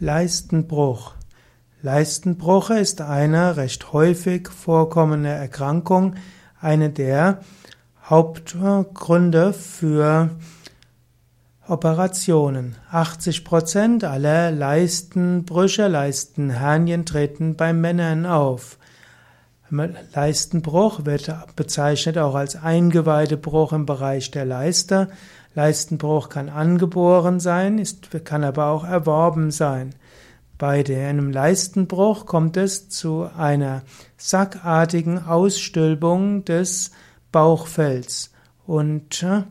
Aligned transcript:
Leistenbruch. 0.00 1.14
Leistenbruch 1.82 2.70
ist 2.70 3.00
eine 3.00 3.56
recht 3.56 3.92
häufig 3.92 4.48
vorkommende 4.48 5.28
Erkrankung, 5.28 6.16
eine 6.60 6.90
der 6.90 7.40
Hauptgründe 8.04 9.52
für 9.52 10.30
Operationen. 11.68 12.74
80 12.90 13.44
Prozent 13.44 14.04
aller 14.04 14.50
Leistenbrüche, 14.50 15.86
Leistenhernien 15.86 17.06
treten 17.06 17.54
bei 17.54 17.72
Männern 17.72 18.26
auf. 18.26 18.78
Leistenbruch 19.70 21.04
wird 21.04 21.32
bezeichnet 21.54 22.18
auch 22.18 22.34
als 22.34 22.56
Eingeweidebruch 22.56 23.72
im 23.72 23.86
Bereich 23.86 24.30
der 24.30 24.44
Leiste. 24.44 25.08
Leistenbruch 25.54 26.28
kann 26.28 26.48
angeboren 26.48 27.40
sein, 27.40 27.78
ist, 27.78 28.08
kann 28.24 28.44
aber 28.44 28.66
auch 28.66 28.84
erworben 28.84 29.50
sein. 29.50 29.94
Bei 30.58 30.84
einem 30.84 31.30
Leistenbruch 31.30 32.26
kommt 32.26 32.56
es 32.56 32.88
zu 32.88 33.28
einer 33.36 33.82
sackartigen 34.16 35.24
Ausstülpung 35.24 36.44
des 36.44 36.92
Bauchfells 37.32 38.32
und 38.66 39.22
äh, 39.22 39.42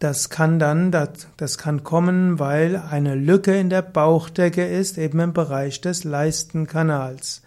das 0.00 0.30
kann 0.30 0.58
dann, 0.58 0.90
das, 0.90 1.28
das 1.36 1.58
kann 1.58 1.84
kommen, 1.84 2.38
weil 2.38 2.76
eine 2.76 3.14
Lücke 3.14 3.56
in 3.56 3.70
der 3.70 3.82
Bauchdecke 3.82 4.66
ist, 4.66 4.98
eben 4.98 5.20
im 5.20 5.32
Bereich 5.32 5.80
des 5.80 6.04
Leistenkanals. 6.04 7.42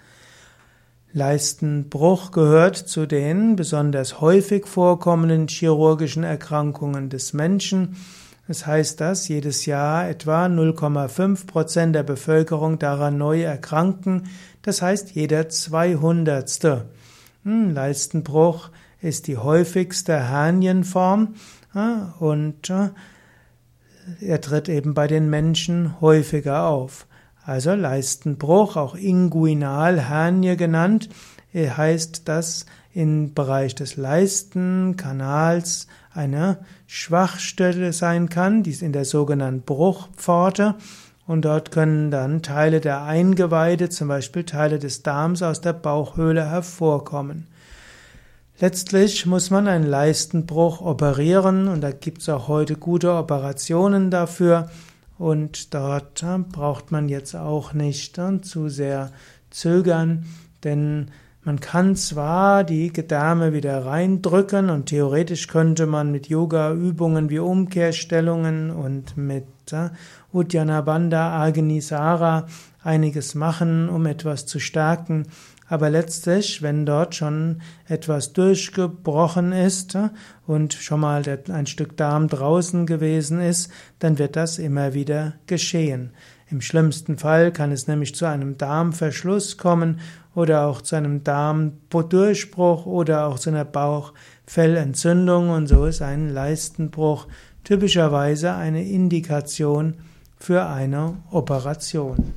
Leistenbruch 1.11 2.31
gehört 2.31 2.75
zu 2.75 3.07
den 3.07 3.55
besonders 3.55 4.21
häufig 4.21 4.67
vorkommenden 4.67 5.47
chirurgischen 5.47 6.23
Erkrankungen 6.23 7.09
des 7.09 7.33
Menschen. 7.33 7.95
Das 8.47 8.67
heißt, 8.67 9.01
dass 9.01 9.27
jedes 9.27 9.65
Jahr 9.65 10.07
etwa 10.07 10.45
0,5 10.45 11.47
Prozent 11.47 11.95
der 11.95 12.03
Bevölkerung 12.03 12.77
daran 12.77 13.17
neu 13.17 13.41
erkranken. 13.41 14.27
Das 14.61 14.81
heißt, 14.81 15.11
jeder 15.11 15.49
200. 15.49 16.85
Hm, 17.43 17.73
Leistenbruch 17.73 18.69
ist 19.01 19.27
die 19.27 19.37
häufigste 19.37 20.29
Hernienform 20.29 21.35
und 22.19 22.69
äh, 22.69 22.89
er 24.21 24.41
tritt 24.41 24.69
eben 24.69 24.93
bei 24.93 25.07
den 25.07 25.29
Menschen 25.29 26.01
häufiger 26.01 26.65
auf. 26.67 27.07
Also 27.49 27.73
Leistenbruch, 27.73 28.75
auch 28.75 28.93
Inguinalhernie 28.93 30.55
genannt, 30.55 31.09
heißt, 31.51 32.27
dass 32.27 32.67
im 32.93 33.33
Bereich 33.33 33.73
des 33.73 33.97
Leistenkanals 33.97 35.87
eine 36.13 36.59
Schwachstelle 36.85 37.91
sein 37.91 38.29
kann, 38.29 38.61
die 38.61 38.69
ist 38.69 38.83
in 38.83 38.93
der 38.93 39.03
sogenannten 39.03 39.63
Bruchpforte. 39.63 40.75
Und 41.25 41.43
dort 41.43 41.71
können 41.71 42.11
dann 42.11 42.43
Teile 42.43 42.81
der 42.81 43.01
Eingeweide, 43.01 43.89
zum 43.89 44.09
Beispiel 44.09 44.43
Teile 44.43 44.77
des 44.77 45.01
Darms 45.01 45.41
aus 45.41 45.59
der 45.59 45.73
Bauchhöhle 45.73 46.47
hervorkommen. 46.47 47.47
Letztlich 48.59 49.25
muss 49.25 49.49
man 49.49 49.67
einen 49.67 49.87
Leistenbruch 49.87 50.81
operieren 50.81 51.67
und 51.67 51.81
da 51.81 51.89
gibt 51.89 52.21
es 52.21 52.29
auch 52.29 52.47
heute 52.47 52.75
gute 52.75 53.11
Operationen 53.15 54.11
dafür. 54.11 54.69
Und 55.19 55.73
dort 55.73 56.23
äh, 56.23 56.37
braucht 56.39 56.91
man 56.91 57.09
jetzt 57.09 57.35
auch 57.35 57.73
nicht 57.73 58.17
äh, 58.17 58.41
zu 58.41 58.69
sehr 58.69 59.11
zögern, 59.49 60.25
denn 60.63 61.11
man 61.43 61.59
kann 61.59 61.97
zwar 61.97 62.63
die 62.63 62.91
Gedärme 62.93 63.51
wieder 63.51 63.85
reindrücken 63.85 64.69
und 64.69 64.87
theoretisch 64.87 65.47
könnte 65.47 65.87
man 65.87 66.11
mit 66.11 66.27
Yoga-Übungen 66.27 67.29
wie 67.29 67.39
Umkehrstellungen 67.39 68.71
und 68.71 69.17
mit 69.17 69.45
äh, 69.73 69.89
Uddiyana 70.31 70.81
Bandha, 70.81 71.41
Agnisara 71.43 72.47
einiges 72.83 73.35
machen, 73.35 73.89
um 73.89 74.05
etwas 74.05 74.45
zu 74.45 74.59
stärken, 74.59 75.25
aber 75.69 75.91
letztlich, 75.91 76.63
wenn 76.63 76.85
dort 76.85 77.13
schon 77.13 77.61
etwas 77.87 78.33
durchgebrochen 78.33 79.51
ist 79.51 79.95
und 80.47 80.73
schon 80.73 80.99
mal 80.99 81.23
ein 81.49 81.67
Stück 81.67 81.95
Darm 81.95 82.27
draußen 82.27 82.87
gewesen 82.87 83.39
ist, 83.39 83.71
dann 83.99 84.17
wird 84.17 84.35
das 84.35 84.57
immer 84.57 84.95
wieder 84.95 85.35
geschehen. 85.45 86.11
Im 86.49 86.61
schlimmsten 86.61 87.19
Fall 87.19 87.51
kann 87.51 87.71
es 87.71 87.87
nämlich 87.87 88.15
zu 88.15 88.25
einem 88.25 88.57
Darmverschluss 88.57 89.57
kommen 89.57 89.99
oder 90.33 90.65
auch 90.65 90.81
zu 90.81 90.95
einem 90.95 91.23
Darmdurchbruch 91.23 92.87
oder 92.87 93.27
auch 93.27 93.37
zu 93.37 93.51
einer 93.51 93.65
Bauchfellentzündung 93.65 95.51
und 95.51 95.67
so 95.67 95.85
ist 95.85 96.01
ein 96.01 96.29
Leistenbruch 96.29 97.27
typischerweise 97.63 98.53
eine 98.53 98.83
Indikation 98.83 99.95
für 100.37 100.65
eine 100.65 101.17
Operation. 101.31 102.33